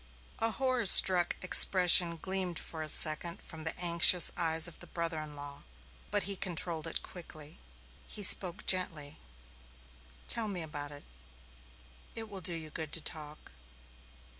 [0.39, 5.19] A horror struck expression gleamed for a second from the anxious eyes of the brother
[5.21, 5.61] in law,
[6.09, 7.59] but he controlled it quickly.
[8.07, 9.17] He spoke gently.
[10.27, 11.03] "Tell me about it
[12.15, 13.51] it will do you good to talk."